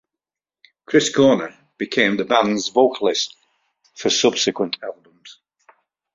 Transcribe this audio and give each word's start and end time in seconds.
Chris 0.87 1.13
Corner 1.13 1.55
became 1.77 2.17
the 2.17 2.25
band's 2.25 2.69
vocalist 2.69 3.35
for 3.93 4.09
subsequent 4.09 4.77
albums. 4.81 5.37